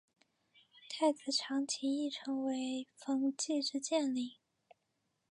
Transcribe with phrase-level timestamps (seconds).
[0.89, 4.31] 太子长琴亦成为焚寂之剑灵。